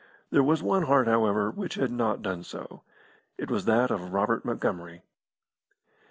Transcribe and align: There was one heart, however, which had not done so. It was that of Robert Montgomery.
There 0.31 0.41
was 0.41 0.63
one 0.63 0.85
heart, 0.85 1.07
however, 1.07 1.51
which 1.51 1.75
had 1.75 1.91
not 1.91 2.23
done 2.23 2.41
so. 2.41 2.81
It 3.37 3.51
was 3.51 3.65
that 3.65 3.91
of 3.91 4.13
Robert 4.13 4.43
Montgomery. 4.43 5.03